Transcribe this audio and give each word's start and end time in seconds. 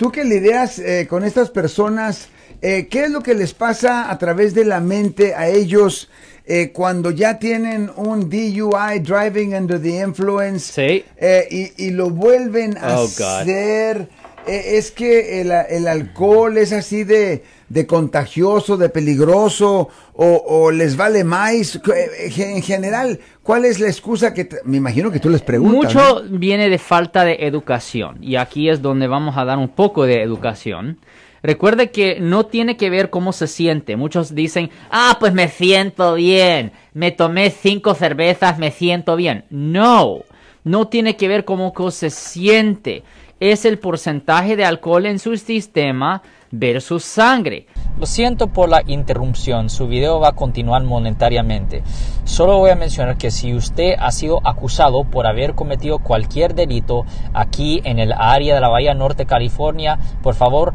tú 0.00 0.10
que 0.10 0.24
lidias 0.24 0.78
eh, 0.78 1.06
con 1.06 1.24
estas 1.24 1.50
personas, 1.50 2.28
eh, 2.62 2.86
¿qué 2.90 3.04
es 3.04 3.10
lo 3.10 3.20
que 3.20 3.34
les 3.34 3.52
pasa 3.52 4.10
a 4.10 4.16
través 4.16 4.54
de 4.54 4.64
la 4.64 4.80
mente 4.80 5.34
a 5.34 5.46
ellos 5.48 6.08
eh, 6.46 6.70
cuando 6.72 7.10
ya 7.10 7.38
tienen 7.38 7.90
un 7.96 8.30
DUI, 8.30 9.00
Driving 9.00 9.54
Under 9.54 9.78
the 9.78 10.00
Influence, 10.00 10.72
Sí. 10.72 11.04
eh, 11.18 11.46
y, 11.50 11.84
y 11.84 11.90
lo 11.90 12.08
vuelven 12.08 12.78
a 12.78 12.98
Oh, 12.98 13.04
hacer? 13.04 14.08
Es 14.46 14.90
que 14.90 15.42
el, 15.42 15.52
el 15.68 15.86
alcohol 15.86 16.56
es 16.56 16.72
así 16.72 17.04
de, 17.04 17.42
de 17.70 17.86
contagioso, 17.86 18.76
de 18.76 18.88
peligroso, 18.90 19.88
o, 20.12 20.42
o 20.46 20.70
les 20.70 20.96
vale 20.96 21.24
más. 21.24 21.76
Eh, 21.76 22.30
En 22.36 22.62
general, 22.62 23.18
¿cuál 23.42 23.64
es 23.64 23.80
la 23.80 23.86
excusa 23.86 24.34
que 24.34 24.44
te- 24.44 24.58
me 24.64 24.76
imagino 24.76 25.10
que 25.10 25.20
tú 25.20 25.30
les 25.30 25.40
preguntas? 25.40 25.94
¿no? 25.94 26.00
Mucho 26.16 26.24
viene 26.30 26.68
de 26.68 26.78
falta 26.78 27.24
de 27.24 27.38
educación 27.46 28.18
y 28.20 28.36
aquí 28.36 28.68
es 28.68 28.82
donde 28.82 29.06
vamos 29.06 29.36
a 29.38 29.44
dar 29.44 29.56
un 29.56 29.68
poco 29.68 30.04
de 30.04 30.20
educación. 30.22 30.98
Recuerde 31.42 31.90
que 31.90 32.18
no 32.20 32.44
tiene 32.44 32.76
que 32.76 32.90
ver 32.90 33.08
cómo 33.08 33.32
se 33.32 33.46
siente. 33.46 33.96
Muchos 33.96 34.34
dicen, 34.34 34.68
ah, 34.90 35.16
pues 35.18 35.32
me 35.32 35.48
siento 35.48 36.14
bien, 36.14 36.72
me 36.92 37.12
tomé 37.12 37.50
cinco 37.50 37.94
cervezas, 37.94 38.58
me 38.58 38.72
siento 38.72 39.16
bien. 39.16 39.44
No, 39.48 40.18
no 40.64 40.88
tiene 40.88 41.16
que 41.16 41.28
ver 41.28 41.44
cómo 41.46 41.72
se 41.92 42.10
siente. 42.10 43.04
Es 43.40 43.64
el 43.64 43.78
porcentaje 43.78 44.54
de 44.54 44.66
alcohol 44.66 45.06
en 45.06 45.18
su 45.18 45.34
sistema 45.38 46.20
versus 46.50 47.04
sangre. 47.04 47.66
Lo 47.98 48.04
siento 48.04 48.48
por 48.48 48.68
la 48.68 48.82
interrupción, 48.86 49.70
su 49.70 49.88
video 49.88 50.20
va 50.20 50.28
a 50.28 50.32
continuar 50.32 50.82
monetariamente. 50.84 51.82
Solo 52.24 52.58
voy 52.58 52.68
a 52.68 52.76
mencionar 52.76 53.16
que 53.16 53.30
si 53.30 53.54
usted 53.54 53.94
ha 53.98 54.12
sido 54.12 54.46
acusado 54.46 55.04
por 55.04 55.26
haber 55.26 55.54
cometido 55.54 56.00
cualquier 56.00 56.54
delito 56.54 57.06
aquí 57.32 57.80
en 57.84 57.98
el 57.98 58.12
área 58.12 58.54
de 58.54 58.60
la 58.60 58.68
Bahía 58.68 58.92
Norte, 58.92 59.24
California, 59.24 59.98
por 60.22 60.34
favor 60.34 60.74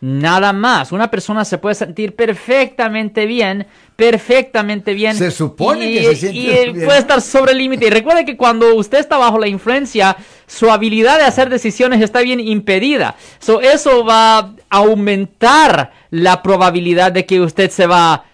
Nada 0.00 0.52
más. 0.52 0.92
Una 0.92 1.10
persona 1.10 1.44
se 1.44 1.56
puede 1.58 1.74
sentir 1.74 2.14
perfectamente 2.14 3.24
bien, 3.26 3.66
perfectamente 3.96 4.92
bien. 4.94 5.16
Se 5.16 5.30
supone 5.30 5.90
y, 5.90 5.94
que 5.98 6.04
se 6.04 6.16
siente 6.16 6.38
y, 6.38 6.72
bien. 6.72 6.84
puede 6.86 6.98
estar 6.98 7.20
sobre 7.22 7.52
el 7.52 7.58
límite. 7.58 7.86
Y 7.86 7.90
recuerde 7.90 8.24
que 8.24 8.36
cuando 8.36 8.74
usted 8.74 8.98
está 8.98 9.16
bajo 9.16 9.38
la 9.38 9.48
influencia, 9.48 10.16
su 10.46 10.70
habilidad 10.70 11.18
de 11.18 11.24
hacer 11.24 11.48
decisiones 11.48 12.02
está 12.02 12.20
bien 12.20 12.40
impedida. 12.40 13.16
So, 13.38 13.60
eso 13.62 14.04
va 14.04 14.38
a 14.38 14.54
aumentar 14.70 15.92
la 16.10 16.42
probabilidad 16.42 17.12
de 17.12 17.24
que 17.26 17.40
usted 17.40 17.70
se 17.70 17.86
va 17.86 18.12
a 18.14 18.24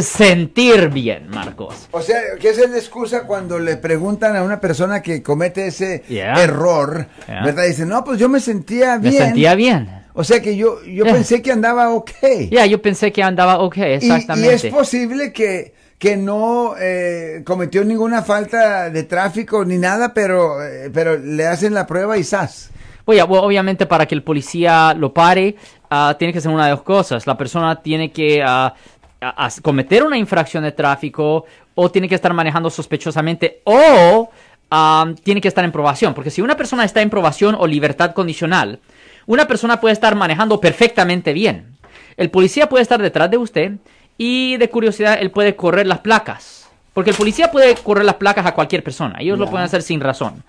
sentir 0.00 0.88
bien, 0.88 1.28
Marcos. 1.30 1.88
O 1.90 2.00
sea, 2.00 2.20
que 2.40 2.48
esa 2.50 2.62
es 2.64 2.70
la 2.70 2.78
excusa 2.78 3.24
cuando 3.26 3.58
le 3.58 3.76
preguntan 3.76 4.36
a 4.36 4.42
una 4.42 4.60
persona 4.60 5.02
que 5.02 5.22
comete 5.22 5.66
ese 5.66 6.04
Yeah. 6.08 6.40
error, 6.42 7.08
Yeah. 7.28 7.44
¿verdad? 7.44 7.66
Dice, 7.66 7.84
no, 7.86 8.04
pues 8.04 8.18
yo 8.18 8.28
me 8.28 8.40
sentía 8.40 8.98
Me 8.98 9.10
bien. 9.10 9.22
sentía 9.22 9.54
bien. 9.54 9.99
O 10.20 10.24
sea 10.24 10.42
que 10.42 10.54
yo, 10.54 10.82
yo 10.84 11.04
Yeah. 11.04 11.14
pensé 11.14 11.40
que 11.40 11.50
andaba 11.50 11.88
ok. 11.90 12.10
Ya, 12.50 12.66
yo 12.66 12.82
pensé 12.82 13.10
que 13.10 13.22
andaba 13.22 13.58
ok, 13.60 13.76
Y- 13.78 13.82
exactamente. 13.82 14.50
Y, 14.66 14.68
es 14.68 14.74
posible 14.74 15.32
que, 15.32 15.72
que 15.98 16.16
no 16.18 16.74
eh, 16.78 17.42
cometió 17.46 17.82
ninguna 17.84 18.20
falta 18.22 18.90
de 18.90 19.02
tráfico 19.04 19.64
ni 19.64 19.78
nada, 19.78 20.12
pero, 20.12 20.62
eh, 20.62 20.90
pero 20.92 21.16
le 21.16 21.46
hacen 21.46 21.72
la 21.72 21.86
prueba 21.86 22.18
y 22.18 22.24
¡zas! 22.24 22.70
Oye, 23.06 23.22
bueno, 23.22 23.44
obviamente 23.44 23.86
para 23.86 24.04
que 24.06 24.14
el 24.14 24.22
policía 24.22 24.92
lo 24.94 25.14
pare, 25.14 25.56
ah, 25.88 26.14
tiene 26.18 26.32
que 26.34 26.40
ser 26.42 26.50
una 26.52 26.66
de 26.66 26.72
dos 26.72 26.82
cosas. 26.82 27.26
La 27.26 27.38
persona 27.38 27.80
tiene 27.82 28.12
que 28.12 28.42
ah, 28.44 28.74
a- 29.22 29.46
a- 29.46 29.50
cometer 29.62 30.02
una 30.02 30.18
infracción 30.18 30.64
de 30.64 30.72
tráfico 30.72 31.46
o 31.74 31.90
tiene 31.90 32.08
que 32.10 32.14
estar 32.14 32.34
manejando 32.34 32.68
sospechosamente 32.68 33.62
o 33.64 34.28
ah, 34.70 35.12
tiene 35.24 35.40
que 35.40 35.48
estar 35.48 35.64
en 35.64 35.72
probación. 35.72 36.12
Porque 36.14 36.30
si 36.30 36.42
una 36.42 36.56
persona 36.58 36.84
está 36.84 37.00
en 37.00 37.08
probación 37.10 37.56
o 37.58 37.66
libertad 37.66 38.12
condicional, 38.12 38.80
una 39.26 39.46
persona 39.46 39.80
puede 39.80 39.92
estar 39.92 40.14
manejando 40.14 40.60
perfectamente 40.60 41.32
bien. 41.32 41.76
El 42.16 42.30
policía 42.30 42.68
puede 42.68 42.82
estar 42.82 43.00
detrás 43.00 43.30
de 43.30 43.38
usted 43.38 43.72
y 44.18 44.56
de 44.58 44.68
curiosidad 44.70 45.18
él 45.20 45.30
puede 45.30 45.56
correr 45.56 45.86
las 45.86 46.00
placas. 46.00 46.68
Porque 46.92 47.10
el 47.10 47.16
policía 47.16 47.50
puede 47.52 47.76
correr 47.76 48.04
las 48.04 48.16
placas 48.16 48.44
a 48.44 48.52
cualquier 48.52 48.82
persona. 48.82 49.16
Ellos 49.20 49.38
lo 49.38 49.48
pueden 49.48 49.64
hacer 49.64 49.80
sin 49.82 50.00
razón. 50.00 50.42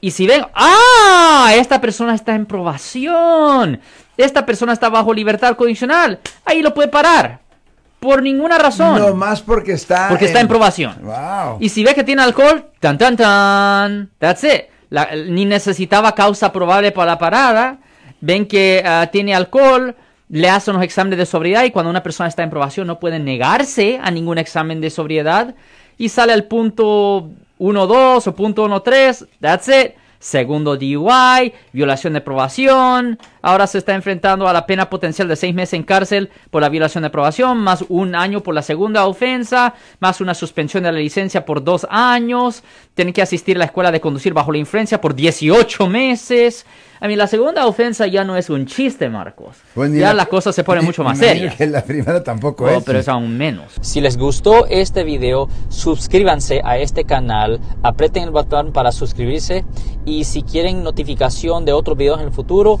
Y 0.00 0.10
si 0.10 0.26
ven, 0.26 0.44
¡ah! 0.54 1.52
Esta 1.54 1.80
persona 1.80 2.14
está 2.14 2.34
en 2.34 2.44
probación. 2.44 3.80
Esta 4.16 4.44
persona 4.44 4.72
está 4.72 4.88
bajo 4.88 5.14
libertad 5.14 5.56
condicional. 5.56 6.18
Ahí 6.44 6.60
lo 6.60 6.74
puede 6.74 6.88
parar. 6.88 7.38
Por 8.00 8.22
ninguna 8.22 8.58
razón. 8.58 8.98
No 8.98 9.14
más 9.14 9.40
porque 9.40 9.72
está. 9.72 10.08
porque 10.08 10.26
está 10.26 10.40
en 10.40 10.48
probación. 10.48 10.96
Wow. 11.02 11.58
Y 11.60 11.68
si 11.68 11.82
ve 11.82 11.94
que 11.94 12.04
tiene 12.04 12.22
alcohol, 12.22 12.66
tan 12.80 12.98
tan 12.98 13.16
tan. 13.16 14.10
That's 14.18 14.44
it. 14.44 14.62
La- 14.90 15.08
ni 15.14 15.44
necesitaba 15.44 16.14
causa 16.14 16.52
probable 16.52 16.92
para 16.92 17.12
la 17.12 17.18
parada. 17.18 17.78
Ven 18.20 18.46
que 18.46 18.82
ah, 18.84 19.08
tiene 19.12 19.34
alcohol, 19.34 19.94
le 20.28 20.48
hacen 20.48 20.74
los 20.74 20.82
exámenes 20.82 21.18
de 21.18 21.26
sobriedad 21.26 21.64
y 21.64 21.70
cuando 21.70 21.90
una 21.90 22.02
persona 22.02 22.28
está 22.28 22.42
en 22.42 22.50
probación 22.50 22.86
no 22.86 22.98
puede 22.98 23.18
negarse 23.18 24.00
a 24.02 24.10
ningún 24.10 24.38
examen 24.38 24.80
de 24.80 24.90
sobriedad 24.90 25.54
y 25.98 26.08
sale 26.08 26.32
al 26.32 26.44
punto 26.44 27.30
1.2 27.58 28.26
o 28.26 28.34
punto 28.34 28.66
1.3. 28.68 29.28
That's 29.40 29.68
it. 29.68 29.94
Segundo 30.18 30.76
DUI, 30.76 31.52
violación 31.72 32.14
de 32.14 32.20
probación. 32.20 33.18
Ahora 33.46 33.68
se 33.68 33.78
está 33.78 33.94
enfrentando 33.94 34.48
a 34.48 34.52
la 34.52 34.66
pena 34.66 34.90
potencial 34.90 35.28
de 35.28 35.36
seis 35.36 35.54
meses 35.54 35.74
en 35.74 35.84
cárcel 35.84 36.30
por 36.50 36.62
la 36.62 36.68
violación 36.68 37.02
de 37.04 37.10
probación, 37.10 37.58
más 37.58 37.84
un 37.88 38.16
año 38.16 38.42
por 38.42 38.52
la 38.56 38.62
segunda 38.62 39.06
ofensa, 39.06 39.74
más 40.00 40.20
una 40.20 40.34
suspensión 40.34 40.82
de 40.82 40.90
la 40.90 40.98
licencia 40.98 41.44
por 41.44 41.62
dos 41.62 41.86
años. 41.88 42.64
Tiene 42.94 43.12
que 43.12 43.22
asistir 43.22 43.54
a 43.54 43.60
la 43.60 43.64
escuela 43.66 43.92
de 43.92 44.00
conducir 44.00 44.34
bajo 44.34 44.50
la 44.50 44.58
influencia 44.58 45.00
por 45.00 45.14
18 45.14 45.86
meses. 45.86 46.66
A 46.98 47.06
mí, 47.06 47.14
la 47.14 47.26
segunda 47.28 47.66
ofensa 47.66 48.06
ya 48.08 48.24
no 48.24 48.36
es 48.36 48.48
un 48.50 48.64
chiste, 48.66 49.08
Marcos. 49.10 49.58
Pues 49.74 49.92
ya 49.92 50.08
la- 50.08 50.14
las 50.14 50.28
cosas 50.28 50.54
se 50.54 50.64
ponen 50.64 50.82
mucho 50.84 51.04
más 51.04 51.18
serias. 51.18 51.54
que 51.54 51.66
la 51.66 51.84
primera 51.84 52.24
tampoco 52.24 52.64
Oh, 52.64 52.68
es. 52.78 52.84
pero 52.84 52.98
es 52.98 53.06
aún 53.08 53.36
menos. 53.36 53.74
Si 53.82 54.00
les 54.00 54.16
gustó 54.16 54.66
este 54.66 55.04
video, 55.04 55.48
suscríbanse 55.68 56.62
a 56.64 56.78
este 56.78 57.04
canal, 57.04 57.60
aprieten 57.82 58.24
el 58.24 58.30
botón 58.30 58.72
para 58.72 58.90
suscribirse 58.92 59.64
y 60.06 60.24
si 60.24 60.42
quieren 60.42 60.82
notificación 60.82 61.64
de 61.66 61.74
otros 61.74 61.96
videos 61.98 62.18
en 62.20 62.26
el 62.28 62.32
futuro, 62.32 62.80